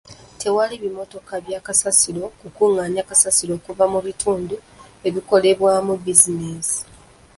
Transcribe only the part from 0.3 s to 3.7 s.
Tewali bimmotoka bya kasasiro kukungaanya kasasiro